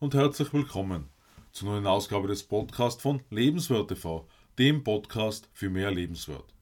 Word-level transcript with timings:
und 0.00 0.14
herzlich 0.14 0.50
willkommen 0.54 1.10
zur 1.52 1.68
neuen 1.68 1.86
Ausgabe 1.86 2.26
des 2.26 2.42
Podcasts 2.42 3.02
von 3.02 3.22
Lebenswert 3.28 3.88
TV, 3.88 4.26
dem 4.58 4.82
Podcast 4.82 5.50
für 5.52 5.68
mehr 5.68 5.90
Lebenswert. 5.90 6.54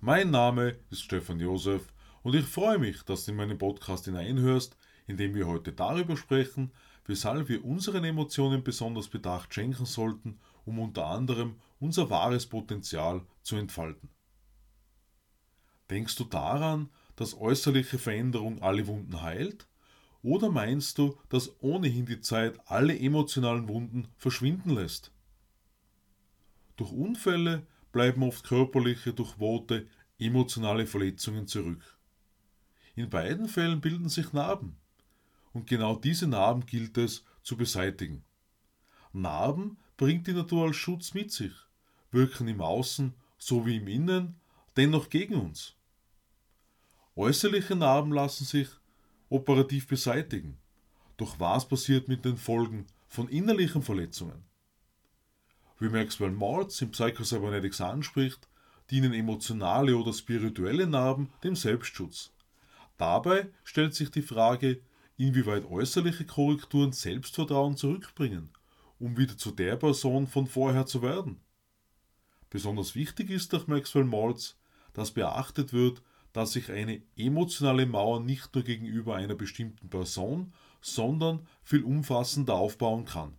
Mein 0.00 0.30
Name 0.30 0.76
ist 0.88 1.02
Stefan 1.02 1.40
Josef 1.40 1.92
und 2.22 2.36
ich 2.36 2.46
freue 2.46 2.78
mich, 2.78 3.02
dass 3.02 3.24
du 3.24 3.32
in 3.32 3.38
meinen 3.38 3.58
Podcast 3.58 4.04
hineinhörst, 4.04 4.76
in 5.08 5.16
dem 5.16 5.34
wir 5.34 5.48
heute 5.48 5.72
darüber 5.72 6.16
sprechen, 6.16 6.70
weshalb 7.06 7.48
wir 7.48 7.64
unseren 7.64 8.04
Emotionen 8.04 8.62
besonders 8.62 9.08
Bedacht 9.08 9.52
schenken 9.52 9.84
sollten, 9.84 10.38
um 10.64 10.78
unter 10.78 11.06
anderem 11.06 11.56
unser 11.80 12.08
wahres 12.08 12.46
Potenzial 12.46 13.26
zu 13.42 13.56
entfalten. 13.56 14.10
Denkst 15.90 16.14
du 16.14 16.22
daran, 16.22 16.88
dass 17.16 17.36
äußerliche 17.36 17.98
Veränderung 17.98 18.62
alle 18.62 18.86
Wunden 18.86 19.22
heilt? 19.22 19.66
Oder 20.24 20.50
meinst 20.50 20.96
du, 20.96 21.18
dass 21.28 21.52
ohnehin 21.60 22.06
die 22.06 22.22
Zeit 22.22 22.58
alle 22.64 22.98
emotionalen 22.98 23.68
Wunden 23.68 24.08
verschwinden 24.16 24.70
lässt? 24.70 25.12
Durch 26.76 26.90
Unfälle 26.92 27.66
bleiben 27.92 28.22
oft 28.22 28.42
körperliche, 28.42 29.12
durchwohte, 29.12 29.86
emotionale 30.18 30.86
Verletzungen 30.86 31.46
zurück. 31.46 31.98
In 32.96 33.10
beiden 33.10 33.48
Fällen 33.48 33.82
bilden 33.82 34.08
sich 34.08 34.32
Narben. 34.32 34.78
Und 35.52 35.66
genau 35.66 35.94
diese 35.94 36.26
Narben 36.26 36.64
gilt 36.64 36.96
es 36.96 37.26
zu 37.42 37.58
beseitigen. 37.58 38.24
Narben 39.12 39.76
bringt 39.98 40.26
die 40.26 40.32
Natur 40.32 40.68
als 40.68 40.76
Schutz 40.76 41.12
mit 41.12 41.32
sich, 41.32 41.52
wirken 42.10 42.48
im 42.48 42.62
Außen 42.62 43.12
sowie 43.36 43.76
im 43.76 43.88
Innen 43.88 44.40
dennoch 44.74 45.10
gegen 45.10 45.34
uns. 45.34 45.74
Äußerliche 47.14 47.76
Narben 47.76 48.10
lassen 48.10 48.46
sich 48.46 48.68
operativ 49.28 49.86
beseitigen. 49.88 50.58
Doch 51.16 51.38
was 51.38 51.68
passiert 51.68 52.08
mit 52.08 52.24
den 52.24 52.36
Folgen 52.36 52.86
von 53.08 53.28
innerlichen 53.28 53.82
Verletzungen? 53.82 54.44
Wie 55.78 55.88
Maxwell 55.88 56.30
Maltz 56.30 56.80
im 56.82 56.90
Psychocybernetics 56.90 57.80
anspricht, 57.80 58.48
dienen 58.90 59.12
emotionale 59.12 59.96
oder 59.96 60.12
spirituelle 60.12 60.86
Narben 60.86 61.30
dem 61.42 61.56
Selbstschutz. 61.56 62.32
Dabei 62.96 63.48
stellt 63.64 63.94
sich 63.94 64.10
die 64.10 64.22
Frage, 64.22 64.80
inwieweit 65.16 65.64
äußerliche 65.64 66.26
Korrekturen 66.26 66.92
Selbstvertrauen 66.92 67.76
zurückbringen, 67.76 68.50
um 68.98 69.16
wieder 69.16 69.36
zu 69.36 69.50
der 69.50 69.76
Person 69.76 70.26
von 70.26 70.46
vorher 70.46 70.86
zu 70.86 71.02
werden. 71.02 71.40
Besonders 72.50 72.94
wichtig 72.94 73.30
ist 73.30 73.52
nach 73.52 73.66
Maxwell 73.66 74.04
Maltz, 74.04 74.56
dass 74.92 75.10
beachtet 75.10 75.72
wird, 75.72 76.02
dass 76.34 76.52
sich 76.52 76.70
eine 76.70 77.00
emotionale 77.16 77.86
Mauer 77.86 78.20
nicht 78.20 78.54
nur 78.54 78.64
gegenüber 78.64 79.14
einer 79.14 79.36
bestimmten 79.36 79.88
Person, 79.88 80.52
sondern 80.82 81.46
viel 81.62 81.84
umfassender 81.84 82.54
aufbauen 82.54 83.04
kann. 83.06 83.34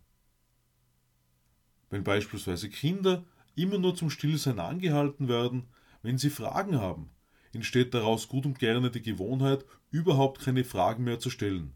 Wenn 1.90 2.02
beispielsweise 2.02 2.70
Kinder 2.70 3.22
immer 3.54 3.78
nur 3.78 3.94
zum 3.94 4.08
Stillsein 4.10 4.58
angehalten 4.58 5.28
werden, 5.28 5.68
wenn 6.02 6.16
sie 6.16 6.30
Fragen 6.30 6.80
haben, 6.80 7.10
entsteht 7.52 7.92
daraus 7.92 8.28
gut 8.28 8.46
und 8.46 8.58
gerne 8.58 8.90
die 8.90 9.02
Gewohnheit, 9.02 9.66
überhaupt 9.90 10.40
keine 10.40 10.64
Fragen 10.64 11.04
mehr 11.04 11.18
zu 11.18 11.28
stellen. 11.28 11.74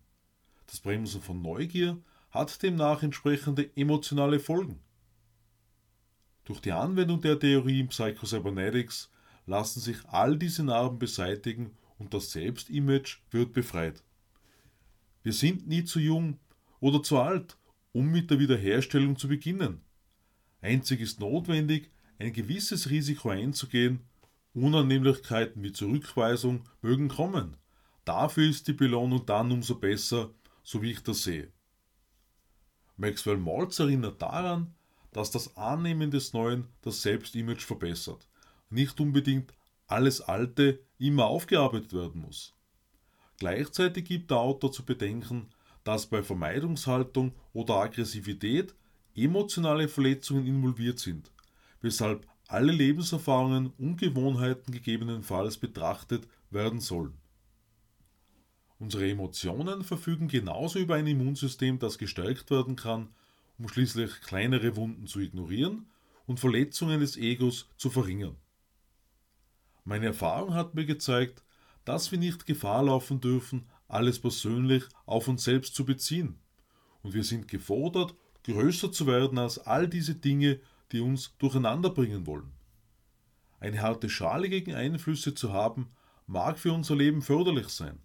Das 0.66 0.80
Bremsen 0.80 1.20
von 1.20 1.42
Neugier 1.42 1.98
hat 2.30 2.62
demnach 2.62 3.02
entsprechende 3.02 3.70
emotionale 3.77 4.40
Folgen. 4.40 4.80
Durch 6.44 6.60
die 6.60 6.72
Anwendung 6.72 7.20
der 7.20 7.38
Theorie 7.38 7.80
im 7.80 7.88
Psychocybernetics 7.88 9.10
lassen 9.50 9.80
sich 9.80 9.96
all 10.06 10.38
diese 10.38 10.62
Narben 10.62 11.00
beseitigen 11.00 11.72
und 11.98 12.14
das 12.14 12.30
Selbstimage 12.30 13.18
wird 13.32 13.52
befreit. 13.52 14.04
Wir 15.24 15.33
sind 15.33 15.66
nie 15.66 15.83
zu 15.83 15.98
jung 15.98 16.38
oder 16.78 17.02
zu 17.02 17.18
alt, 17.18 17.58
um 17.92 18.06
mit 18.06 18.30
der 18.30 18.39
Wiederherstellung 18.39 19.16
zu 19.16 19.27
beginnen. 19.27 19.80
Einzig 20.62 21.00
ist 21.00 21.18
notwendig, 21.18 21.90
ein 22.20 22.33
gewisses 22.33 22.90
Risiko 22.90 23.30
einzugehen. 23.30 24.00
Unannehmlichkeiten 24.55 25.62
wie 25.64 25.72
Zurückweisung 25.72 26.68
mögen 26.80 27.08
kommen. 27.08 27.56
Dafür 28.05 28.48
ist 28.48 28.68
die 28.68 28.72
Belohnung 28.72 29.27
dann 29.27 29.50
umso 29.50 29.74
besser, 29.74 30.30
so 30.62 30.80
wie 30.80 30.92
ich 30.92 31.02
das 31.02 31.24
sehe. 31.24 31.52
Maxwell 32.96 33.36
Maltz 33.36 33.80
erinnert 33.80 34.22
daran, 34.22 34.74
dass 35.12 35.33
das 35.33 35.56
Annehmen 35.56 36.12
des 36.12 36.33
Neuen 36.34 36.68
das 36.83 37.02
Selbstimage 37.02 37.66
verbessert 37.66 38.30
nicht 38.70 39.01
unbedingt 39.01 39.53
alles 39.86 40.20
Alte 40.20 40.81
immer 40.98 41.27
aufgearbeitet 41.27 41.92
werden 41.92 42.23
muss. 42.23 42.55
Gleichzeitig 43.39 44.05
gibt 44.05 44.31
der 44.31 44.39
Autor 44.39 44.70
zu 44.70 44.85
bedenken, 44.85 45.48
dass 45.85 46.07
bei 46.07 46.23
Vermeidungshaltung 46.23 47.33
oder 47.53 47.77
Aggressivität 47.77 48.75
emotionale 49.14 49.89
Verletzungen 49.89 50.47
involviert 50.47 50.98
sind, 50.98 51.33
weshalb 51.81 52.27
alle 52.48 52.73
Lebenserfahrungen 52.73 53.73
und 53.79 53.97
Gewohnheiten 53.97 54.73
gegebenenfalls 54.73 55.57
betrachtet 55.57 56.27
werden 56.51 56.81
sollen. 56.81 57.14
Unsere 58.79 59.08
Emotionen 59.08 59.85
verfügen 59.85 60.29
genauso 60.29 60.79
über 60.79 60.95
ein 60.95 61.07
Immunsystem, 61.07 61.79
das 61.79 61.98
gestärkt 61.98 62.51
werden 62.51 62.77
kann, 62.77 63.08
um 63.58 63.69
schließlich 63.69 64.23
kleinere 64.23 64.75
Wunden 64.77 65.07
zu 65.07 65.20
ignorieren 65.20 65.87
und 66.27 66.41
Verletzungen 66.41 67.01
des 67.01 67.17
Egos 67.17 67.69
zu 67.77 67.91
verringern. 67.91 68.37
Meine 69.90 70.06
Erfahrung 70.06 70.55
hat 70.55 70.77
mir 70.77 70.86
gezeigt, 70.86 71.42
dass 71.84 72.12
wir 72.12 72.18
nicht 72.20 72.46
Gefahr 72.46 72.84
laufen 72.84 73.20
dürfen, 73.20 73.67
alles 73.89 74.20
persönlich 74.20 74.84
auf 75.05 75.27
uns 75.27 75.42
selbst 75.42 75.74
zu 75.74 75.84
beziehen. 75.84 76.39
Und 77.02 77.12
wir 77.12 77.24
sind 77.24 77.48
gefordert, 77.48 78.14
größer 78.45 78.92
zu 78.92 79.08
werden 79.08 79.36
als 79.36 79.58
all 79.58 79.89
diese 79.89 80.14
Dinge, 80.14 80.61
die 80.92 81.01
uns 81.01 81.36
durcheinander 81.39 81.90
bringen 81.90 82.24
wollen. 82.28 82.52
Eine 83.58 83.83
harte 83.83 84.08
Schale 84.08 84.48
gegen 84.48 84.77
Einflüsse 84.77 85.34
zu 85.34 85.52
haben, 85.52 85.90
mag 86.28 86.61
für 86.61 86.72
unser 86.72 86.95
Leben 86.95 87.20
förderlich 87.20 87.70
sein. 87.70 87.98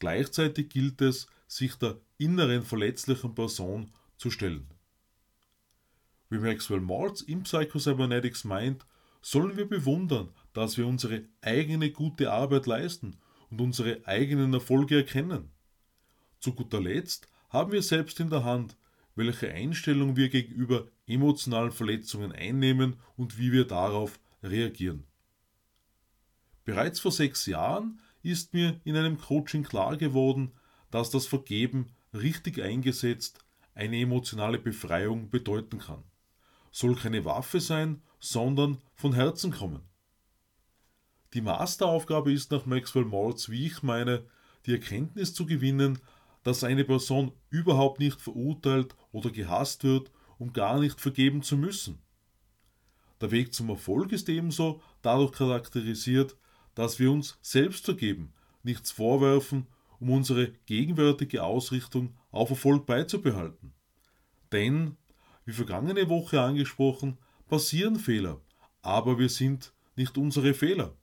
Gleichzeitig 0.00 0.68
gilt 0.68 1.00
es, 1.00 1.28
sich 1.46 1.76
der 1.76 1.96
inneren 2.18 2.62
verletzlichen 2.62 3.34
Person 3.34 3.90
zu 4.18 4.30
stellen. 4.30 4.66
Wie 6.28 6.40
Maxwell 6.40 6.80
Maltz 6.80 7.22
im 7.22 7.44
Psychocybernetics 7.44 8.44
meint, 8.44 8.84
sollen 9.22 9.56
wir 9.56 9.66
bewundern, 9.66 10.28
dass 10.52 10.76
wir 10.76 10.86
unsere 10.86 11.24
eigene 11.40 11.90
gute 11.90 12.32
Arbeit 12.32 12.66
leisten 12.66 13.16
und 13.50 13.60
unsere 13.60 14.06
eigenen 14.06 14.52
Erfolge 14.54 14.96
erkennen. 14.96 15.50
Zu 16.40 16.54
guter 16.54 16.80
Letzt 16.80 17.28
haben 17.50 17.72
wir 17.72 17.82
selbst 17.82 18.18
in 18.20 18.30
der 18.30 18.44
Hand, 18.44 18.76
welche 19.14 19.52
Einstellung 19.52 20.16
wir 20.16 20.28
gegenüber 20.28 20.88
emotionalen 21.06 21.72
Verletzungen 21.72 22.32
einnehmen 22.32 22.96
und 23.16 23.38
wie 23.38 23.52
wir 23.52 23.66
darauf 23.66 24.18
reagieren. 24.42 25.04
Bereits 26.64 27.00
vor 27.00 27.12
sechs 27.12 27.46
Jahren 27.46 28.00
ist 28.22 28.54
mir 28.54 28.80
in 28.84 28.96
einem 28.96 29.18
Coaching 29.18 29.64
klar 29.64 29.96
geworden, 29.96 30.52
dass 30.90 31.10
das 31.10 31.26
Vergeben 31.26 31.92
richtig 32.14 32.60
eingesetzt 32.62 33.44
eine 33.74 33.98
emotionale 33.98 34.58
Befreiung 34.58 35.30
bedeuten 35.30 35.78
kann. 35.78 36.04
Soll 36.70 36.94
keine 36.94 37.24
Waffe 37.24 37.60
sein, 37.60 38.02
sondern 38.20 38.78
von 38.94 39.12
Herzen 39.12 39.50
kommen. 39.50 39.82
Die 41.34 41.40
Masteraufgabe 41.40 42.32
ist 42.32 42.50
nach 42.50 42.66
Maxwell 42.66 43.06
Maltz, 43.06 43.48
wie 43.48 43.66
ich 43.66 43.82
meine, 43.82 44.24
die 44.66 44.72
Erkenntnis 44.72 45.32
zu 45.32 45.46
gewinnen, 45.46 45.98
dass 46.42 46.64
eine 46.64 46.84
Person 46.84 47.32
überhaupt 47.48 48.00
nicht 48.00 48.20
verurteilt 48.20 48.94
oder 49.12 49.30
gehasst 49.30 49.84
wird, 49.84 50.10
um 50.38 50.52
gar 50.52 50.78
nicht 50.78 51.00
vergeben 51.00 51.42
zu 51.42 51.56
müssen. 51.56 52.02
Der 53.20 53.30
Weg 53.30 53.54
zum 53.54 53.70
Erfolg 53.70 54.12
ist 54.12 54.28
ebenso 54.28 54.82
dadurch 55.00 55.32
charakterisiert, 55.32 56.36
dass 56.74 56.98
wir 56.98 57.10
uns 57.10 57.38
selbst 57.40 57.84
vergeben, 57.84 58.32
nichts 58.62 58.90
vorwerfen, 58.90 59.66
um 60.00 60.10
unsere 60.10 60.48
gegenwärtige 60.66 61.44
Ausrichtung 61.44 62.14
auf 62.30 62.50
Erfolg 62.50 62.86
beizubehalten. 62.86 63.72
Denn, 64.50 64.96
wie 65.44 65.52
vergangene 65.52 66.08
Woche 66.08 66.40
angesprochen, 66.40 67.18
passieren 67.48 67.96
Fehler, 67.96 68.40
aber 68.82 69.18
wir 69.18 69.28
sind 69.28 69.72
nicht 69.94 70.18
unsere 70.18 70.54
Fehler. 70.54 70.96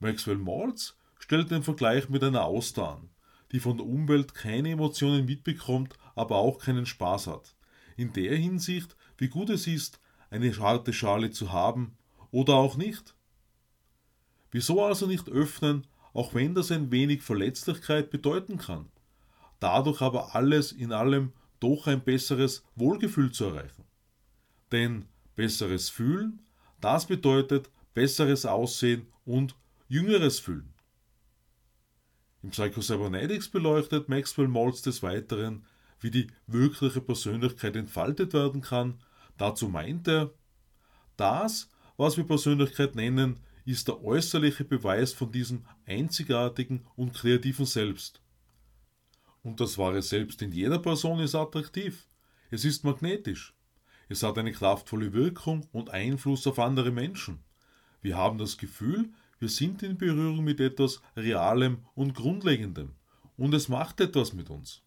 Maxwell 0.00 0.38
Maltz 0.38 0.96
stellt 1.18 1.50
den 1.50 1.62
Vergleich 1.62 2.08
mit 2.08 2.22
einer 2.22 2.44
Auster 2.44 2.96
an, 2.96 3.10
die 3.52 3.60
von 3.60 3.76
der 3.76 3.86
Umwelt 3.86 4.34
keine 4.34 4.70
Emotionen 4.70 5.24
mitbekommt, 5.24 5.94
aber 6.14 6.36
auch 6.36 6.58
keinen 6.58 6.86
Spaß 6.86 7.26
hat. 7.26 7.56
In 7.96 8.12
der 8.12 8.36
Hinsicht, 8.36 8.96
wie 9.16 9.28
gut 9.28 9.50
es 9.50 9.66
ist, 9.66 10.00
eine 10.30 10.56
harte 10.58 10.92
Schale 10.92 11.30
zu 11.30 11.52
haben 11.52 11.96
oder 12.30 12.54
auch 12.54 12.76
nicht. 12.76 13.14
Wieso 14.50 14.84
also 14.84 15.06
nicht 15.06 15.28
öffnen, 15.28 15.86
auch 16.12 16.34
wenn 16.34 16.54
das 16.54 16.70
ein 16.70 16.90
wenig 16.90 17.22
Verletzlichkeit 17.22 18.10
bedeuten 18.10 18.58
kann, 18.58 18.88
dadurch 19.60 20.00
aber 20.00 20.34
alles 20.34 20.72
in 20.72 20.92
allem 20.92 21.32
doch 21.60 21.86
ein 21.86 22.02
besseres 22.02 22.64
Wohlgefühl 22.76 23.32
zu 23.32 23.46
erreichen. 23.46 23.84
Denn 24.70 25.06
besseres 25.34 25.88
Fühlen, 25.88 26.42
das 26.80 27.06
bedeutet 27.06 27.70
besseres 27.94 28.46
Aussehen 28.46 29.06
und 29.24 29.56
Jüngeres 29.90 30.38
fühlen. 30.38 30.74
Im 32.42 32.50
Psychocybernetics 32.50 33.48
beleuchtet 33.48 34.10
Maxwell 34.10 34.46
Maltz 34.46 34.82
des 34.82 35.02
Weiteren, 35.02 35.64
wie 36.00 36.10
die 36.10 36.26
wirkliche 36.46 37.00
Persönlichkeit 37.00 37.74
entfaltet 37.74 38.34
werden 38.34 38.60
kann, 38.60 39.00
dazu 39.38 39.66
meint 39.68 40.06
er, 40.06 40.30
das, 41.16 41.70
was 41.96 42.18
wir 42.18 42.24
Persönlichkeit 42.24 42.96
nennen, 42.96 43.40
ist 43.64 43.88
der 43.88 44.04
äußerliche 44.04 44.64
Beweis 44.64 45.14
von 45.14 45.32
diesem 45.32 45.64
einzigartigen 45.86 46.86
und 46.94 47.14
kreativen 47.14 47.64
Selbst. 47.64 48.20
Und 49.42 49.58
das 49.60 49.78
wahre 49.78 50.02
Selbst 50.02 50.42
in 50.42 50.52
jeder 50.52 50.78
Person 50.78 51.18
ist 51.20 51.34
attraktiv. 51.34 52.06
Es 52.50 52.66
ist 52.66 52.84
magnetisch. 52.84 53.54
Es 54.10 54.22
hat 54.22 54.36
eine 54.36 54.52
kraftvolle 54.52 55.14
Wirkung 55.14 55.66
und 55.72 55.90
Einfluss 55.90 56.46
auf 56.46 56.58
andere 56.58 56.90
Menschen. 56.90 57.42
Wir 58.00 58.16
haben 58.16 58.38
das 58.38 58.58
Gefühl, 58.58 59.10
wir 59.38 59.48
sind 59.48 59.82
in 59.82 59.96
Berührung 59.96 60.42
mit 60.42 60.60
etwas 60.60 61.00
Realem 61.16 61.86
und 61.94 62.14
Grundlegendem. 62.14 62.94
Und 63.36 63.54
es 63.54 63.68
macht 63.68 64.00
etwas 64.00 64.32
mit 64.32 64.50
uns. 64.50 64.82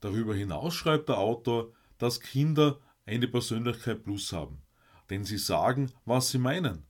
Darüber 0.00 0.34
hinaus 0.34 0.74
schreibt 0.74 1.08
der 1.08 1.18
Autor, 1.18 1.72
dass 1.98 2.20
Kinder 2.20 2.78
eine 3.06 3.26
Persönlichkeit 3.26 4.04
plus 4.04 4.32
haben, 4.32 4.62
denn 5.10 5.24
sie 5.24 5.38
sagen, 5.38 5.90
was 6.04 6.30
sie 6.30 6.38
meinen. 6.38 6.84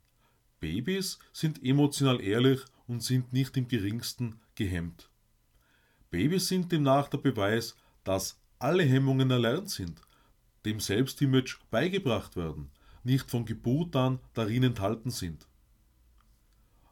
Babys 0.60 1.18
sind 1.32 1.62
emotional 1.62 2.20
ehrlich 2.20 2.60
und 2.86 3.02
sind 3.02 3.32
nicht 3.32 3.56
im 3.56 3.68
geringsten 3.68 4.40
gehemmt. 4.54 5.10
Babys 6.10 6.48
sind 6.48 6.72
demnach 6.72 7.08
der 7.08 7.18
Beweis, 7.18 7.76
dass 8.04 8.40
alle 8.58 8.82
Hemmungen 8.82 9.30
erlernt 9.30 9.70
sind, 9.70 10.00
dem 10.64 10.80
Selbstimage 10.80 11.58
beigebracht 11.70 12.36
werden, 12.36 12.70
nicht 13.04 13.30
von 13.30 13.44
Geburt 13.44 13.94
an 13.96 14.18
darin 14.34 14.64
enthalten 14.64 15.10
sind. 15.10 15.46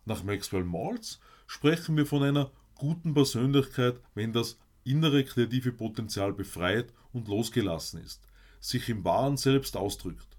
Nach 0.04 0.22
Maxwell 0.22 0.64
Maltz 0.64 1.20
sprechen 1.46 1.96
wir 1.96 2.06
von 2.06 2.22
einer 2.22 2.50
guten 2.74 3.14
Persönlichkeit, 3.14 4.00
wenn 4.14 4.32
das 4.32 4.58
innere 4.84 5.24
kreative 5.24 5.72
Potenzial 5.72 6.32
befreit 6.32 6.92
und 7.12 7.28
losgelassen 7.28 8.02
ist, 8.02 8.26
sich 8.60 8.88
im 8.88 9.04
wahren 9.04 9.36
Selbst 9.36 9.76
ausdrückt. 9.76 10.36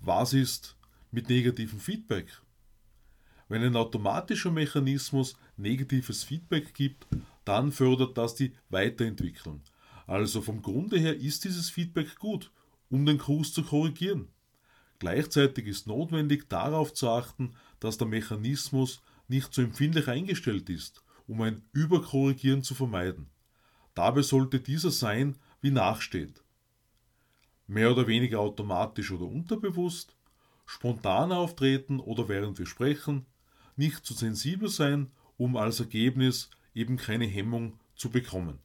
Was 0.00 0.32
ist 0.32 0.76
mit 1.10 1.28
negativem 1.28 1.80
Feedback? 1.80 2.26
Wenn 3.48 3.62
ein 3.62 3.76
automatischer 3.76 4.50
Mechanismus 4.50 5.36
negatives 5.56 6.24
Feedback 6.24 6.74
gibt, 6.74 7.06
dann 7.44 7.72
fördert 7.72 8.16
das 8.18 8.34
die 8.34 8.52
Weiterentwicklung. 8.70 9.62
Also 10.06 10.40
vom 10.42 10.62
Grunde 10.62 10.98
her 10.98 11.16
ist 11.16 11.44
dieses 11.44 11.70
Feedback 11.70 12.18
gut, 12.18 12.50
um 12.90 13.06
den 13.06 13.18
Kurs 13.18 13.52
zu 13.52 13.62
korrigieren. 13.62 14.28
Gleichzeitig 15.02 15.66
ist 15.66 15.88
notwendig 15.88 16.48
darauf 16.48 16.94
zu 16.94 17.08
achten, 17.08 17.56
dass 17.80 17.98
der 17.98 18.06
Mechanismus 18.06 19.02
nicht 19.26 19.52
zu 19.52 19.60
empfindlich 19.60 20.06
eingestellt 20.06 20.70
ist, 20.70 21.02
um 21.26 21.42
ein 21.42 21.64
Überkorrigieren 21.72 22.62
zu 22.62 22.76
vermeiden. 22.76 23.28
Dabei 23.94 24.22
sollte 24.22 24.60
dieser 24.60 24.92
sein, 24.92 25.34
wie 25.60 25.72
nachsteht. 25.72 26.44
Mehr 27.66 27.90
oder 27.90 28.06
weniger 28.06 28.38
automatisch 28.38 29.10
oder 29.10 29.26
unterbewusst, 29.26 30.14
spontan 30.66 31.32
auftreten 31.32 31.98
oder 31.98 32.28
während 32.28 32.60
wir 32.60 32.66
sprechen, 32.66 33.26
nicht 33.74 34.06
zu 34.06 34.14
sensibel 34.14 34.68
sein, 34.68 35.10
um 35.36 35.56
als 35.56 35.80
Ergebnis 35.80 36.48
eben 36.76 36.96
keine 36.96 37.26
Hemmung 37.26 37.80
zu 37.96 38.08
bekommen. 38.08 38.60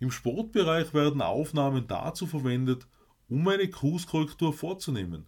Im 0.00 0.10
Sportbereich 0.10 0.92
werden 0.92 1.22
Aufnahmen 1.22 1.86
dazu 1.86 2.26
verwendet, 2.26 2.86
um 3.28 3.46
eine 3.48 3.68
Kurskorrektur 3.68 4.52
vorzunehmen, 4.52 5.26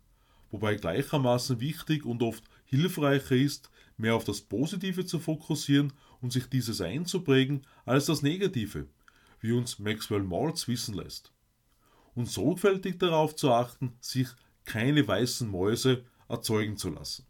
wobei 0.51 0.77
gleichermaßen 0.77 1.61
wichtig 1.61 2.05
und 2.05 2.23
oft 2.23 2.45
hilfreicher 2.65 3.37
ist, 3.37 3.71
mehr 3.97 4.15
auf 4.15 4.25
das 4.25 4.41
Positive 4.41 5.07
zu 5.07 5.19
fokussieren 5.19 5.93
und 6.21 6.33
sich 6.33 6.47
dieses 6.49 6.81
einzuprägen, 6.81 7.67
als 7.85 8.07
das 8.07 8.23
Negative, 8.23 8.87
wie 9.41 9.53
uns 9.53 9.79
Maxwell 9.79 10.23
Maltz 10.23 10.69
wissen 10.69 10.95
lässt. 10.95 11.33
Und 12.15 12.29
sorgfältig 12.29 12.99
darauf 12.99 13.37
zu 13.37 13.53
achten, 13.53 13.97
sich 14.01 14.29
keine 14.65 15.07
weißen 15.07 15.49
Mäuse 15.49 16.05
erzeugen 16.29 16.77
zu 16.77 16.91
lassen 16.91 17.27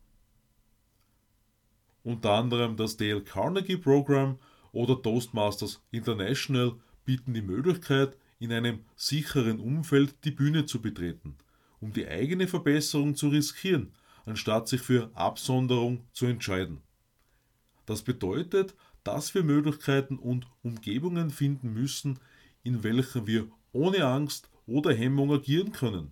unter 2.06 2.34
anderem 2.34 2.76
das 2.76 2.96
Dale 2.96 3.20
Carnegie 3.20 3.76
Program 3.76 4.38
oder 4.70 5.02
Toastmasters 5.02 5.82
International 5.90 6.76
bieten 7.04 7.34
die 7.34 7.42
Möglichkeit, 7.42 8.16
in 8.38 8.52
einem 8.52 8.80
sicheren 8.96 9.60
Umfeld 9.60 10.24
die 10.24 10.30
Bühne 10.30 10.66
zu 10.66 10.80
betreten, 10.80 11.36
um 11.80 11.92
die 11.92 12.06
eigene 12.06 12.48
Verbesserung 12.48 13.14
zu 13.14 13.28
riskieren, 13.28 13.92
anstatt 14.24 14.68
sich 14.68 14.80
für 14.80 15.10
Absonderung 15.14 16.04
zu 16.12 16.26
entscheiden. 16.26 16.82
Das 17.86 18.02
bedeutet, 18.02 18.74
dass 19.04 19.34
wir 19.34 19.44
Möglichkeiten 19.44 20.18
und 20.18 20.46
Umgebungen 20.62 21.30
finden 21.30 21.72
müssen, 21.72 22.18
in 22.64 22.82
welchen 22.82 23.26
wir 23.26 23.48
ohne 23.72 24.04
Angst 24.04 24.50
oder 24.66 24.92
Hemmung 24.92 25.32
agieren 25.32 25.70
können, 25.70 26.10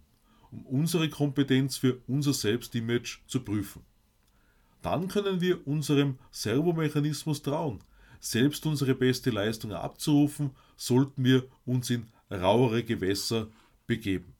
um 0.52 0.64
unsere 0.66 1.08
Kompetenz 1.08 1.76
für 1.76 2.00
unser 2.06 2.32
Selbstimage 2.32 3.18
zu 3.26 3.40
prüfen. 3.40 3.82
Dann 4.82 5.08
können 5.08 5.40
wir 5.40 5.66
unserem 5.66 6.18
Servomechanismus 6.30 7.42
trauen. 7.42 7.82
Selbst 8.20 8.64
unsere 8.66 8.94
beste 8.94 9.30
Leistung 9.30 9.72
abzurufen, 9.72 10.50
sollten 10.76 11.24
wir 11.24 11.48
uns 11.64 11.90
in 11.90 12.06
rauere 12.30 12.82
Gewässer 12.82 13.48
begeben. 13.86 14.34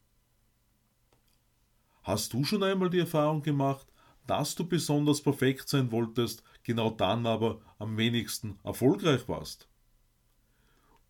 Hast 2.02 2.32
du 2.32 2.44
schon 2.44 2.62
einmal 2.62 2.90
die 2.90 2.98
Erfahrung 2.98 3.42
gemacht, 3.42 3.86
dass 4.26 4.54
du 4.54 4.66
besonders 4.66 5.22
perfekt 5.22 5.69
sein 5.69 5.90
wolltest, 5.90 6.42
genau 6.62 6.90
dann 6.90 7.26
aber 7.26 7.60
am 7.78 7.96
wenigsten 7.96 8.58
erfolgreich 8.62 9.28
warst? 9.28 9.69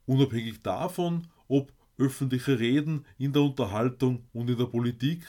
Unabhängig 0.07 0.63
davon, 0.63 1.29
ob 1.49 1.73
öffentliche 1.97 2.59
Reden 2.59 3.07
in 3.19 3.33
der 3.33 3.43
Unterhaltung 3.43 4.29
und 4.33 4.51
in 4.51 4.59
der 4.59 4.67
Politik 4.67 5.25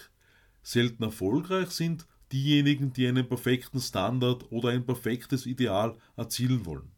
selten 0.63 1.03
erfolgreich 1.03 1.69
sind, 1.69 2.07
diejenigen, 2.31 2.91
die 2.91 3.07
einen 3.07 3.27
perfekten 3.27 3.79
Standard 3.79 4.51
oder 4.51 4.69
ein 4.69 4.85
perfektes 4.85 5.45
Ideal 5.45 5.97
erzielen 6.15 6.65
wollen. 6.65 6.91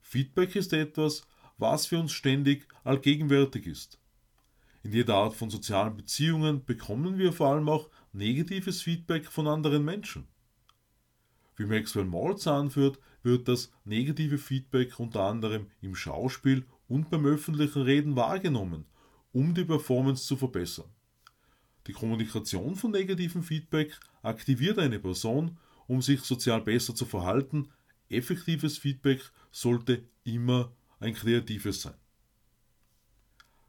Feedback 0.00 0.56
ist 0.56 0.72
etwas, 0.72 1.26
was 1.58 1.86
für 1.86 1.98
uns 1.98 2.12
ständig 2.12 2.66
allgegenwärtig 2.84 3.66
ist. 3.66 3.98
In 4.82 4.92
jeder 4.92 5.16
Art 5.16 5.34
von 5.34 5.50
sozialen 5.50 5.96
Beziehungen 5.96 6.64
bekommen 6.64 7.18
wir 7.18 7.32
vor 7.32 7.48
allem 7.48 7.68
auch 7.68 7.90
negatives 8.12 8.82
Feedback 8.82 9.26
von 9.26 9.48
anderen 9.48 9.84
Menschen. 9.84 10.28
Wie 11.56 11.64
Maxwell 11.64 12.04
Maltz 12.04 12.46
anführt, 12.46 12.98
wird 13.22 13.48
das 13.48 13.72
negative 13.84 14.38
Feedback 14.38 15.00
unter 15.00 15.22
anderem 15.22 15.66
im 15.80 15.96
Schauspiel 15.96 16.66
und 16.86 17.10
beim 17.10 17.26
öffentlichen 17.26 17.82
Reden 17.82 18.14
wahrgenommen, 18.14 18.84
um 19.32 19.54
die 19.54 19.64
Performance 19.64 20.24
zu 20.24 20.36
verbessern. 20.36 20.90
Die 21.86 21.92
Kommunikation 21.92 22.76
von 22.76 22.90
negativem 22.90 23.42
Feedback 23.42 23.98
aktiviert 24.22 24.78
eine 24.78 24.98
Person, 24.98 25.58
um 25.86 26.02
sich 26.02 26.20
sozial 26.20 26.60
besser 26.60 26.94
zu 26.94 27.04
verhalten. 27.04 27.68
Effektives 28.08 28.78
Feedback 28.78 29.20
sollte 29.50 30.04
immer 30.24 30.72
ein 31.00 31.14
kreatives 31.14 31.82
sein. 31.82 31.94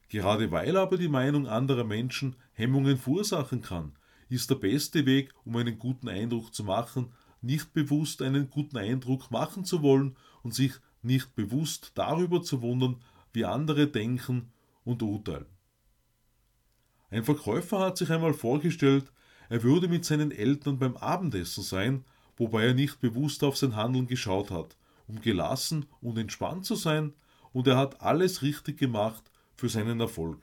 Gerade 0.09 0.51
weil 0.51 0.77
aber 0.77 0.97
die 0.97 1.09
Meinung 1.09 1.47
anderer 1.47 1.83
Menschen 1.83 2.35
Hemmungen 2.53 2.97
verursachen 2.97 3.61
kann, 3.61 3.93
ist 4.29 4.49
der 4.49 4.55
beste 4.55 5.05
Weg, 5.05 5.33
um 5.43 5.55
einen 5.57 5.77
guten 5.77 6.07
Eindruck 6.07 6.53
zu 6.53 6.63
machen, 6.63 7.13
nicht 7.41 7.73
bewusst 7.73 8.21
einen 8.21 8.49
guten 8.49 8.77
Eindruck 8.77 9.31
machen 9.31 9.65
zu 9.65 9.81
wollen 9.81 10.15
und 10.43 10.53
sich 10.53 10.73
nicht 11.01 11.35
bewusst 11.35 11.91
darüber 11.95 12.41
zu 12.41 12.61
wundern, 12.61 13.01
wie 13.33 13.45
andere 13.45 13.87
denken 13.87 14.51
und 14.83 15.01
urteilen. 15.03 15.45
Ein 17.09 17.23
Verkäufer 17.23 17.79
hat 17.79 17.97
sich 17.97 18.09
einmal 18.11 18.33
vorgestellt, 18.33 19.11
er 19.49 19.63
würde 19.63 19.87
mit 19.87 20.03
seinen 20.03 20.31
Eltern 20.31 20.77
beim 20.77 20.97
Abendessen 20.97 21.63
sein, 21.63 22.05
wobei 22.35 22.67
er 22.67 22.73
nicht 22.73 22.99
bewusst 22.99 23.43
auf 23.43 23.57
sein 23.57 23.75
Handeln 23.75 24.07
geschaut 24.07 24.51
hat, 24.51 24.76
um 25.07 25.21
gelassen 25.21 25.85
und 26.01 26.17
entspannt 26.17 26.65
zu 26.65 26.75
sein, 26.75 27.13
und 27.53 27.67
er 27.67 27.77
hat 27.77 28.01
alles 28.01 28.41
richtig 28.41 28.77
gemacht 28.77 29.31
für 29.55 29.69
seinen 29.69 29.99
Erfolg. 29.99 30.39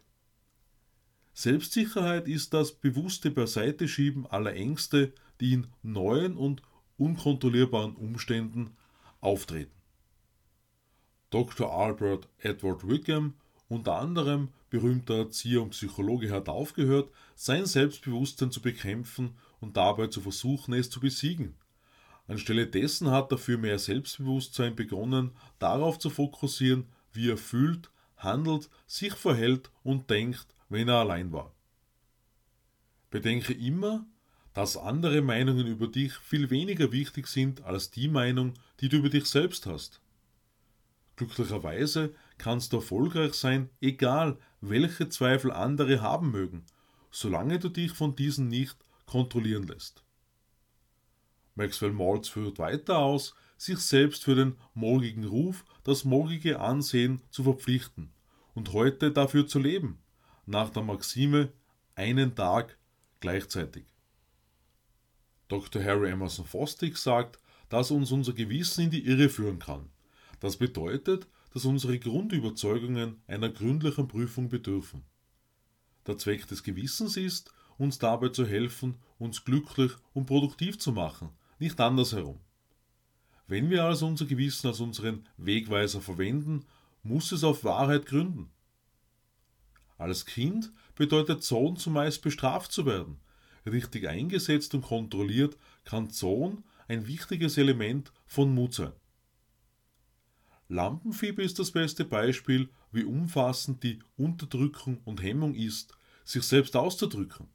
Selbstsicherheit 1.32 2.28
ist 2.28 2.54
das 2.54 2.72
bewusste 2.72 3.30
Beiseiteschieben 3.30 4.26
aller 4.26 4.54
Ängste, 4.54 5.12
die 5.40 5.52
in 5.52 5.66
neuen 5.82 6.36
und 6.36 6.62
unkontrollierbaren 6.96 7.96
Umständen 7.96 8.76
auftreten. 9.20 9.72
Dr. 11.30 11.72
Albert 11.72 12.28
Edward 12.38 12.88
Wickham 12.88 13.34
unter 13.68 13.98
anderem 13.98 14.50
berühmter 14.70 15.18
Erzieher 15.18 15.62
und 15.62 15.70
Psychologe 15.70 16.30
hat 16.30 16.48
aufgehört, 16.48 17.10
sein 17.34 17.66
Selbstbewusstsein 17.66 18.50
zu 18.50 18.60
bekämpfen 18.60 19.36
und 19.60 19.76
dabei 19.76 20.08
zu 20.08 20.20
versuchen, 20.20 20.74
es 20.74 20.90
zu 20.90 21.00
besiegen. 21.00 21.54
Anstelle 22.26 22.66
dessen 22.66 23.10
hat 23.10 23.30
er 23.32 23.38
für 23.38 23.58
mehr 23.58 23.78
Selbstbewusstsein 23.78 24.74
begonnen, 24.74 25.32
darauf 25.58 25.98
zu 25.98 26.08
fokussieren, 26.08 26.86
wie 27.12 27.30
er 27.30 27.36
fühlt, 27.36 27.90
handelt, 28.16 28.70
sich 28.86 29.14
verhält 29.14 29.70
und 29.82 30.08
denkt, 30.08 30.46
wenn 30.68 30.88
er 30.88 30.96
allein 30.96 31.32
war. 31.32 31.52
Bedenke 33.10 33.52
immer, 33.52 34.06
dass 34.54 34.76
andere 34.76 35.20
Meinungen 35.20 35.66
über 35.66 35.88
dich 35.88 36.14
viel 36.14 36.48
weniger 36.48 36.92
wichtig 36.92 37.26
sind 37.26 37.62
als 37.64 37.90
die 37.90 38.08
Meinung, 38.08 38.54
die 38.80 38.88
du 38.88 38.98
über 38.98 39.10
dich 39.10 39.26
selbst 39.26 39.66
hast. 39.66 40.00
Glücklicherweise 41.16 42.14
kannst 42.38 42.72
du 42.72 42.78
erfolgreich 42.78 43.34
sein, 43.34 43.68
egal 43.80 44.38
welche 44.60 45.08
Zweifel 45.08 45.52
andere 45.52 46.00
haben 46.00 46.30
mögen, 46.30 46.64
solange 47.10 47.58
du 47.58 47.68
dich 47.68 47.92
von 47.92 48.16
diesen 48.16 48.48
nicht 48.48 48.76
kontrollieren 49.06 49.66
lässt. 49.66 50.03
Maxwell 51.54 51.92
Maltz 51.92 52.28
führt 52.28 52.58
weiter 52.58 52.98
aus, 52.98 53.34
sich 53.56 53.78
selbst 53.78 54.24
für 54.24 54.34
den 54.34 54.56
morgigen 54.74 55.24
Ruf, 55.24 55.64
das 55.84 56.04
morgige 56.04 56.60
Ansehen 56.60 57.22
zu 57.30 57.44
verpflichten 57.44 58.12
und 58.54 58.72
heute 58.72 59.12
dafür 59.12 59.46
zu 59.46 59.58
leben, 59.58 59.98
nach 60.46 60.70
der 60.70 60.82
Maxime 60.82 61.52
einen 61.94 62.34
Tag 62.34 62.76
gleichzeitig. 63.20 63.84
Dr. 65.48 65.82
Harry 65.82 66.10
Emerson 66.10 66.46
Fosdick 66.46 66.96
sagt, 66.96 67.38
dass 67.68 67.90
uns 67.90 68.10
unser 68.10 68.32
Gewissen 68.32 68.84
in 68.84 68.90
die 68.90 69.06
Irre 69.06 69.28
führen 69.28 69.58
kann. 69.58 69.90
Das 70.40 70.56
bedeutet, 70.56 71.28
dass 71.52 71.64
unsere 71.64 71.98
Grundüberzeugungen 71.98 73.22
einer 73.26 73.48
gründlichen 73.48 74.08
Prüfung 74.08 74.48
bedürfen. 74.48 75.04
Der 76.06 76.18
Zweck 76.18 76.46
des 76.48 76.62
Gewissens 76.62 77.16
ist, 77.16 77.52
uns 77.78 77.98
dabei 77.98 78.28
zu 78.28 78.46
helfen, 78.46 78.96
uns 79.18 79.44
glücklich 79.44 79.92
und 80.12 80.26
produktiv 80.26 80.78
zu 80.78 80.92
machen, 80.92 81.30
nicht 81.64 81.80
andersherum. 81.80 82.38
Wenn 83.46 83.70
wir 83.70 83.84
also 83.84 84.06
unser 84.06 84.26
Gewissen 84.26 84.68
als 84.68 84.80
unseren 84.80 85.26
Wegweiser 85.36 86.00
verwenden, 86.00 86.64
muss 87.02 87.32
es 87.32 87.42
auf 87.42 87.64
Wahrheit 87.64 88.06
gründen. 88.06 88.50
Als 89.96 90.26
Kind 90.26 90.72
bedeutet 90.94 91.42
Sohn 91.42 91.76
zumeist 91.76 92.22
bestraft 92.22 92.70
zu 92.72 92.84
werden. 92.84 93.18
Richtig 93.66 94.06
eingesetzt 94.06 94.74
und 94.74 94.82
kontrolliert 94.82 95.56
kann 95.84 96.10
Sohn 96.10 96.64
ein 96.88 97.06
wichtiges 97.06 97.56
Element 97.56 98.12
von 98.26 98.54
Mut 98.54 98.74
sein. 98.74 98.92
Lampenfieber 100.68 101.42
ist 101.42 101.58
das 101.58 101.70
beste 101.70 102.04
Beispiel, 102.04 102.68
wie 102.92 103.04
umfassend 103.04 103.82
die 103.82 104.00
Unterdrückung 104.16 104.98
und 105.04 105.22
Hemmung 105.22 105.54
ist, 105.54 105.96
sich 106.24 106.42
selbst 106.42 106.76
auszudrücken. 106.76 107.48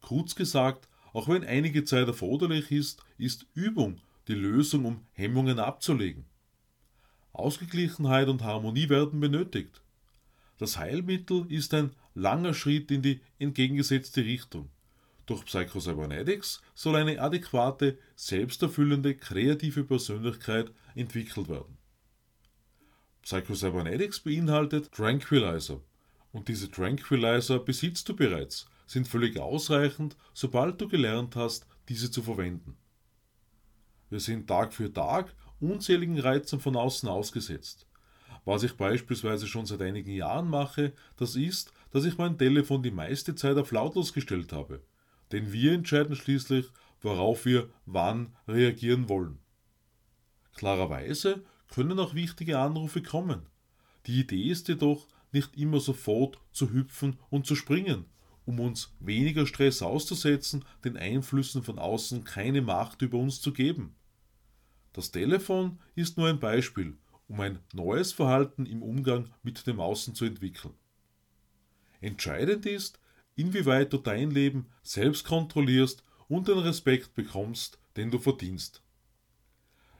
Kurz 0.00 0.34
gesagt, 0.34 0.87
auch 1.12 1.28
wenn 1.28 1.44
einige 1.44 1.84
Zeit 1.84 2.06
erforderlich 2.06 2.70
ist, 2.70 3.02
ist 3.16 3.46
Übung 3.54 4.00
die 4.28 4.34
Lösung, 4.34 4.84
um 4.84 5.06
Hemmungen 5.12 5.58
abzulegen. 5.58 6.26
Ausgeglichenheit 7.32 8.28
und 8.28 8.42
Harmonie 8.42 8.88
werden 8.88 9.20
benötigt. 9.20 9.80
Das 10.58 10.76
Heilmittel 10.76 11.46
ist 11.50 11.72
ein 11.72 11.92
langer 12.14 12.52
Schritt 12.52 12.90
in 12.90 13.02
die 13.02 13.20
entgegengesetzte 13.38 14.24
Richtung. 14.24 14.70
Durch 15.26 15.44
Psychocybernetics 15.44 16.62
soll 16.74 16.96
eine 16.96 17.20
adäquate, 17.20 17.98
selbsterfüllende, 18.16 19.14
kreative 19.14 19.84
Persönlichkeit 19.84 20.72
entwickelt 20.94 21.48
werden. 21.48 21.76
Psychocybernetics 23.22 24.20
beinhaltet 24.20 24.90
Tranquilizer 24.90 25.80
und 26.32 26.48
diese 26.48 26.70
Tranquilizer 26.70 27.58
besitzt 27.58 28.08
du 28.08 28.16
bereits, 28.16 28.66
sind 28.88 29.06
völlig 29.06 29.38
ausreichend, 29.38 30.16
sobald 30.32 30.80
du 30.80 30.88
gelernt 30.88 31.36
hast, 31.36 31.66
diese 31.88 32.10
zu 32.10 32.22
verwenden. 32.22 32.76
Wir 34.10 34.18
sind 34.18 34.48
Tag 34.48 34.72
für 34.72 34.92
Tag 34.92 35.34
unzähligen 35.60 36.18
Reizen 36.18 36.58
von 36.58 36.74
außen 36.74 37.08
ausgesetzt. 37.08 37.86
Was 38.44 38.62
ich 38.62 38.76
beispielsweise 38.76 39.46
schon 39.46 39.66
seit 39.66 39.82
einigen 39.82 40.12
Jahren 40.12 40.48
mache, 40.48 40.94
das 41.16 41.36
ist, 41.36 41.72
dass 41.90 42.06
ich 42.06 42.16
mein 42.16 42.38
Telefon 42.38 42.82
die 42.82 42.90
meiste 42.90 43.34
Zeit 43.34 43.58
auf 43.58 43.72
lautlos 43.72 44.14
gestellt 44.14 44.52
habe. 44.52 44.82
Denn 45.32 45.52
wir 45.52 45.72
entscheiden 45.72 46.16
schließlich, 46.16 46.66
worauf 47.02 47.44
wir 47.44 47.68
wann 47.84 48.34
reagieren 48.46 49.08
wollen. 49.10 49.38
Klarerweise 50.54 51.44
können 51.68 51.98
auch 51.98 52.14
wichtige 52.14 52.58
Anrufe 52.58 53.02
kommen. 53.02 53.42
Die 54.06 54.20
Idee 54.20 54.48
ist 54.48 54.68
jedoch, 54.68 55.06
nicht 55.30 55.56
immer 55.58 55.80
sofort 55.80 56.40
zu 56.50 56.72
hüpfen 56.72 57.18
und 57.28 57.46
zu 57.46 57.54
springen, 57.54 58.06
um 58.48 58.60
uns 58.60 58.94
weniger 58.98 59.46
Stress 59.46 59.82
auszusetzen, 59.82 60.64
den 60.82 60.96
Einflüssen 60.96 61.62
von 61.62 61.78
außen 61.78 62.24
keine 62.24 62.62
Macht 62.62 63.02
über 63.02 63.18
uns 63.18 63.42
zu 63.42 63.52
geben. 63.52 63.94
Das 64.94 65.10
Telefon 65.10 65.78
ist 65.94 66.16
nur 66.16 66.28
ein 66.28 66.40
Beispiel, 66.40 66.96
um 67.28 67.40
ein 67.40 67.58
neues 67.74 68.12
Verhalten 68.12 68.64
im 68.64 68.82
Umgang 68.82 69.28
mit 69.42 69.66
dem 69.66 69.80
Außen 69.80 70.14
zu 70.14 70.24
entwickeln. 70.24 70.72
Entscheidend 72.00 72.64
ist, 72.64 72.98
inwieweit 73.36 73.92
du 73.92 73.98
dein 73.98 74.30
Leben 74.30 74.64
selbst 74.82 75.26
kontrollierst 75.26 76.02
und 76.26 76.48
den 76.48 76.56
Respekt 76.56 77.14
bekommst, 77.14 77.78
den 77.98 78.10
du 78.10 78.18
verdienst. 78.18 78.82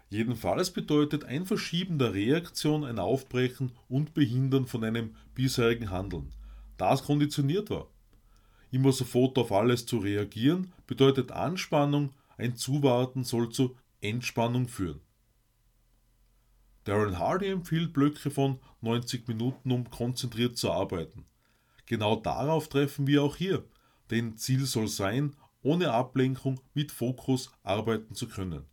Jedenfalls 0.08 0.70
bedeutet 0.70 1.24
ein 1.24 1.44
Verschieben 1.44 1.98
der 1.98 2.14
Reaktion 2.14 2.84
ein 2.84 2.98
Aufbrechen 2.98 3.72
und 3.90 4.14
Behindern 4.14 4.64
von 4.64 4.84
einem 4.84 5.16
bisherigen 5.34 5.90
Handeln, 5.90 6.32
das 6.78 7.02
konditioniert 7.02 7.68
war. 7.68 7.88
Immer 8.70 8.92
sofort 8.92 9.38
auf 9.38 9.52
alles 9.52 9.86
zu 9.86 9.98
reagieren 9.98 10.72
bedeutet 10.86 11.32
Anspannung, 11.32 12.12
ein 12.36 12.56
Zuwarten 12.56 13.24
soll 13.24 13.50
zu 13.50 13.76
Entspannung 14.00 14.68
führen. 14.68 15.00
Darren 16.84 17.18
Hardy 17.18 17.48
empfiehlt 17.48 17.92
Blöcke 17.92 18.30
von 18.30 18.60
90 18.80 19.26
Minuten, 19.28 19.72
um 19.72 19.90
konzentriert 19.90 20.56
zu 20.56 20.70
arbeiten. 20.70 21.26
Genau 21.86 22.16
darauf 22.16 22.68
treffen 22.68 23.06
wir 23.06 23.22
auch 23.22 23.36
hier, 23.36 23.64
denn 24.10 24.36
Ziel 24.36 24.64
soll 24.66 24.88
sein, 24.88 25.34
ohne 25.62 25.92
Ablenkung 25.92 26.60
mit 26.74 26.92
Fokus 26.92 27.50
arbeiten 27.62 28.14
zu 28.14 28.28
können. 28.28 28.64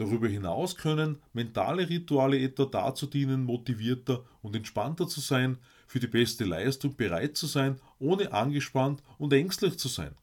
Darüber 0.00 0.28
hinaus 0.28 0.76
können 0.76 1.18
mentale 1.34 1.86
Rituale 1.86 2.40
etwa 2.40 2.64
dazu 2.64 3.04
dienen, 3.04 3.44
motivierter 3.44 4.24
und 4.40 4.56
entspannter 4.56 5.06
zu 5.06 5.20
sein, 5.20 5.58
für 5.86 6.00
die 6.00 6.06
beste 6.06 6.46
Leistung 6.46 6.96
bereit 6.96 7.36
zu 7.36 7.46
sein, 7.46 7.78
ohne 7.98 8.32
angespannt 8.32 9.02
und 9.18 9.34
ängstlich 9.34 9.78
zu 9.78 9.88
sein. 9.88 10.14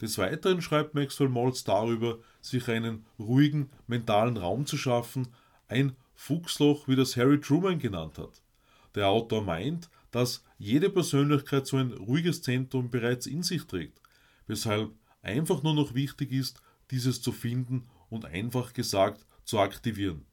Des 0.00 0.18
Weiteren 0.18 0.62
schreibt 0.62 0.94
Maxwell 0.94 1.30
Maltz 1.30 1.64
darüber, 1.64 2.20
sich 2.40 2.68
einen 2.68 3.04
ruhigen 3.18 3.70
mentalen 3.88 4.36
Raum 4.36 4.66
zu 4.66 4.76
schaffen, 4.76 5.26
ein 5.66 5.96
Fuchsloch, 6.14 6.86
wie 6.86 6.94
das 6.94 7.16
Harry 7.16 7.40
Truman 7.40 7.80
genannt 7.80 8.18
hat. 8.18 8.40
Der 8.94 9.08
Autor 9.08 9.42
meint, 9.42 9.90
dass 10.12 10.44
jede 10.58 10.90
Persönlichkeit 10.90 11.66
so 11.66 11.76
ein 11.76 11.92
ruhiges 11.92 12.40
Zentrum 12.42 12.88
bereits 12.88 13.26
in 13.26 13.42
sich 13.42 13.64
trägt, 13.64 14.00
weshalb 14.46 14.92
einfach 15.22 15.64
nur 15.64 15.74
noch 15.74 15.94
wichtig 15.94 16.30
ist, 16.30 16.62
dieses 16.92 17.20
zu 17.20 17.32
finden 17.32 17.88
und 18.12 18.26
einfach 18.26 18.74
gesagt 18.74 19.24
zu 19.44 19.58
aktivieren. 19.58 20.26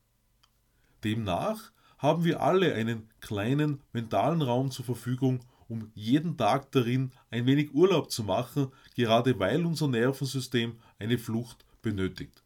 Demnach 1.05 1.71
haben 1.97 2.25
wir 2.25 2.41
alle 2.41 2.75
einen 2.75 3.09
kleinen 3.21 3.81
mentalen 3.93 4.41
Raum 4.41 4.69
zur 4.69 4.83
Verfügung, 4.83 5.45
um 5.69 5.89
jeden 5.95 6.35
Tag 6.35 6.71
darin 6.73 7.11
ein 7.31 7.45
wenig 7.45 7.73
Urlaub 7.73 8.11
zu 8.11 8.25
machen, 8.25 8.67
gerade 8.95 9.39
weil 9.39 9.65
unser 9.65 9.87
Nervensystem 9.87 10.77
eine 10.99 11.17
Flucht 11.17 11.65
benötigt. 11.81 12.43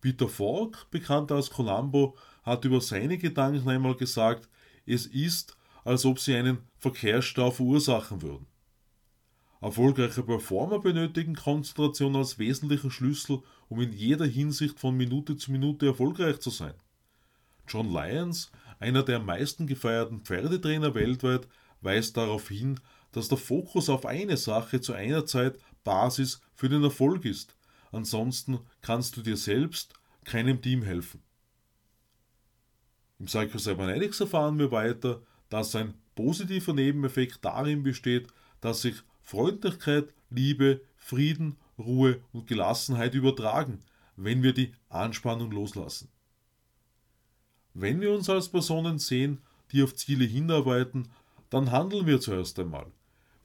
Peter 0.00 0.28
Falk, 0.28 0.88
bekannt 0.92 1.32
als 1.32 1.50
Columbo, 1.50 2.16
hat 2.44 2.64
über 2.64 2.80
seine 2.80 3.18
Gedanken 3.18 3.68
einmal 3.68 3.96
gesagt, 3.96 4.48
es 4.86 5.06
ist, 5.06 5.56
als 5.84 6.04
ob 6.04 6.20
sie 6.20 6.36
einen 6.36 6.58
Verkehrsstau 6.78 7.50
verursachen 7.50 8.22
würden. 8.22 8.46
Erfolgreiche 9.60 10.22
Performer 10.22 10.78
benötigen 10.78 11.34
Konzentration 11.34 12.16
als 12.16 12.38
wesentlicher 12.38 12.90
Schlüssel, 12.90 13.42
um 13.68 13.80
in 13.80 13.92
jeder 13.92 14.24
Hinsicht 14.24 14.80
von 14.80 14.96
Minute 14.96 15.36
zu 15.36 15.52
Minute 15.52 15.86
erfolgreich 15.86 16.40
zu 16.40 16.48
sein. 16.48 16.72
John 17.68 17.92
Lyons, 17.92 18.50
einer 18.78 19.02
der 19.02 19.16
am 19.16 19.26
meisten 19.26 19.66
gefeierten 19.66 20.20
Pferdetrainer 20.20 20.94
weltweit, 20.94 21.46
weist 21.82 22.16
darauf 22.16 22.48
hin, 22.48 22.80
dass 23.12 23.28
der 23.28 23.36
Fokus 23.36 23.90
auf 23.90 24.06
eine 24.06 24.38
Sache 24.38 24.80
zu 24.80 24.94
einer 24.94 25.26
Zeit 25.26 25.58
Basis 25.84 26.40
für 26.54 26.68
den 26.68 26.82
Erfolg 26.82 27.24
ist. 27.26 27.54
Ansonsten 27.92 28.60
kannst 28.80 29.16
du 29.16 29.22
dir 29.22 29.36
selbst, 29.36 29.94
keinem 30.24 30.62
Team 30.62 30.82
helfen. 30.82 31.22
Im 33.18 33.26
Psycho-Cybernetics 33.26 34.20
erfahren 34.20 34.58
wir 34.58 34.70
weiter, 34.70 35.20
dass 35.50 35.74
ein 35.74 35.94
positiver 36.14 36.72
Nebeneffekt 36.72 37.44
darin 37.44 37.82
besteht, 37.82 38.28
dass 38.60 38.82
sich 38.82 39.02
Freundlichkeit, 39.30 40.12
Liebe, 40.30 40.80
Frieden, 40.96 41.56
Ruhe 41.78 42.20
und 42.32 42.48
Gelassenheit 42.48 43.14
übertragen, 43.14 43.78
wenn 44.16 44.42
wir 44.42 44.52
die 44.52 44.72
Anspannung 44.88 45.52
loslassen. 45.52 46.08
Wenn 47.72 48.00
wir 48.00 48.12
uns 48.12 48.28
als 48.28 48.48
Personen 48.48 48.98
sehen, 48.98 49.38
die 49.70 49.84
auf 49.84 49.94
Ziele 49.94 50.24
hinarbeiten, 50.24 51.10
dann 51.48 51.70
handeln 51.70 52.08
wir 52.08 52.20
zuerst 52.20 52.58
einmal. 52.58 52.86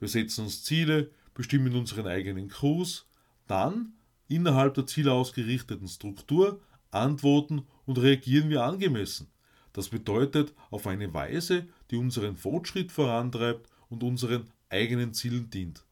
Wir 0.00 0.08
setzen 0.08 0.46
uns 0.46 0.64
Ziele, 0.64 1.12
bestimmen 1.34 1.76
unseren 1.76 2.08
eigenen 2.08 2.50
Kurs, 2.50 3.06
dann, 3.46 3.92
innerhalb 4.26 4.74
der 4.74 4.86
zielausgerichteten 4.86 5.86
Struktur, 5.86 6.60
antworten 6.90 7.64
und 7.84 7.98
reagieren 7.98 8.50
wir 8.50 8.64
angemessen. 8.64 9.28
Das 9.72 9.90
bedeutet 9.90 10.52
auf 10.70 10.88
eine 10.88 11.14
Weise, 11.14 11.68
die 11.92 11.96
unseren 11.96 12.36
Fortschritt 12.36 12.90
vorantreibt 12.90 13.70
und 13.88 14.02
unseren 14.02 14.50
eigenen 14.68 15.14
Zielen 15.14 15.50
dient. 15.50 15.84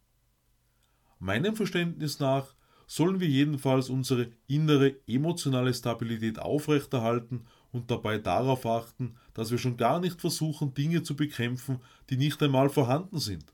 Meinem 1.18 1.56
Verständnis 1.56 2.20
nach 2.20 2.54
sollen 2.86 3.20
wir 3.20 3.28
jedenfalls 3.28 3.88
unsere 3.88 4.30
innere 4.46 4.96
emotionale 5.06 5.72
Stabilität 5.72 6.38
aufrechterhalten 6.38 7.46
und 7.72 7.90
dabei 7.90 8.18
darauf 8.18 8.66
achten, 8.66 9.16
dass 9.32 9.50
wir 9.50 9.58
schon 9.58 9.76
gar 9.76 10.00
nicht 10.00 10.20
versuchen, 10.20 10.74
Dinge 10.74 11.02
zu 11.02 11.16
bekämpfen, 11.16 11.80
die 12.10 12.16
nicht 12.16 12.42
einmal 12.42 12.68
vorhanden 12.68 13.18
sind. 13.18 13.52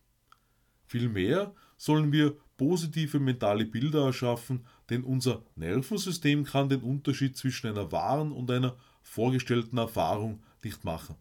Vielmehr 0.87 1.55
sollen 1.77 2.13
wir 2.13 2.37
positive 2.57 3.21
mentale 3.21 3.65
Bilder 3.65 4.05
erschaffen, 4.05 4.67
denn 4.91 5.05
unser 5.05 5.43
Nervensystem 5.55 6.45
kann 6.45 6.69
den 6.69 6.83
Unterschied 6.83 7.37
zwischen 7.37 7.69
einer 7.69 7.91
wahren 7.93 8.33
und 8.33 8.51
einer 8.51 8.77
vorgestellten 9.01 9.79
Erfahrung 9.79 10.43
nicht 10.63 10.85
machen. 10.85 11.15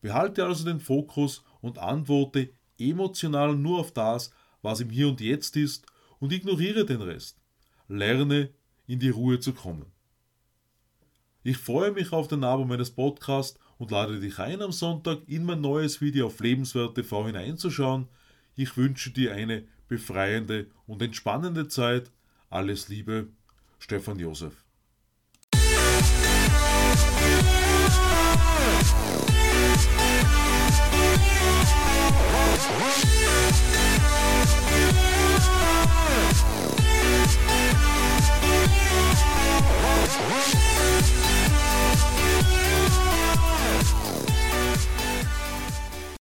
Behalte 0.00 0.44
also 0.44 0.64
den 0.64 0.80
Fokus 0.80 1.42
und 1.62 1.78
antworte 1.78 2.50
emotional 2.78 3.56
nur 3.56 3.78
auf 3.78 3.92
das, 3.92 4.30
was 4.60 4.80
im 4.80 4.90
Hier 4.90 5.08
und 5.08 5.22
Jetzt 5.22 5.56
ist 5.56 5.86
und 6.18 6.32
ignoriere 6.32 6.84
den 6.84 7.00
Rest. 7.00 7.40
Lerne 7.88 8.50
in 8.86 8.98
die 8.98 9.08
Ruhe 9.08 9.40
zu 9.40 9.54
kommen. 9.54 9.86
Ich 11.42 11.56
freue 11.56 11.92
mich 11.92 12.12
auf 12.12 12.28
den 12.28 12.44
Abo 12.44 12.64
meines 12.64 12.90
Podcasts 12.90 13.58
und 13.78 13.90
lade 13.90 14.20
dich 14.20 14.38
ein, 14.38 14.62
am 14.62 14.70
Sonntag 14.70 15.22
in 15.26 15.44
mein 15.44 15.60
neues 15.60 16.00
Video 16.00 16.26
auf 16.26 16.38
Lebenswert 16.38 16.94
TV 16.94 17.26
hineinzuschauen. 17.26 18.08
Ich 18.54 18.76
wünsche 18.76 19.10
dir 19.10 19.34
eine 19.34 19.64
befreiende 19.88 20.70
und 20.86 21.02
entspannende 21.02 21.66
Zeit. 21.66 22.12
Alles 22.48 22.88
Liebe, 22.88 23.28
Stefan 23.78 24.18
Josef. 24.18 24.61